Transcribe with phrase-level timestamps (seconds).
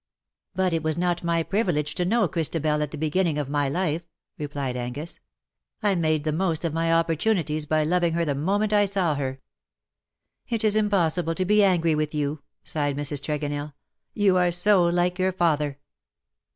[0.55, 4.01] "But it was not my privilege to know Christabel at the beginning of my life,'''
[4.39, 5.19] replied Angus."
[5.83, 9.37] I made the most of my opportunities by loving her the moment I saw her.^^"
[10.55, 13.21] It is impossible to be angry with you, '^ sighed Mrs.
[13.21, 13.73] Tregonell."
[14.25, 15.77] You are so like your father.